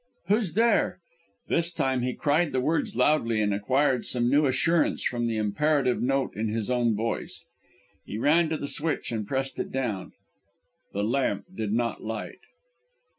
"Who's 0.29 0.53
there?" 0.53 0.97
This 1.47 1.69
time 1.71 2.01
he 2.01 2.15
cried 2.15 2.53
the 2.53 2.59
words 2.59 2.95
loudly, 2.95 3.39
and 3.39 3.53
acquired 3.53 4.03
some 4.03 4.31
new 4.31 4.47
assurance 4.47 5.03
from 5.03 5.27
the 5.27 5.37
imperative 5.37 6.01
note 6.01 6.35
in 6.35 6.47
his 6.47 6.71
own 6.71 6.95
voice. 6.95 7.45
He 8.03 8.17
ran 8.17 8.49
to 8.49 8.57
the 8.57 8.67
switch 8.67 9.11
and 9.11 9.27
pressed 9.27 9.59
it 9.59 9.71
down. 9.71 10.13
The 10.91 11.03
lamp 11.03 11.45
did 11.55 11.71
not 11.71 12.01
light! 12.03 12.39